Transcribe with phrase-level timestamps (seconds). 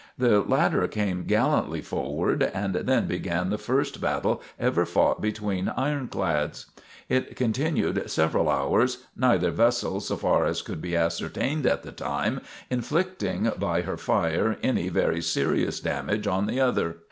[0.17, 6.65] The latter came gallantly forward, and then began the first battle ever fought between ironclads.
[7.07, 12.41] It continued several hours, neither vessel, so far as could be ascertained at the time,
[12.71, 16.95] inflicting by her fire any very serious damage on the other.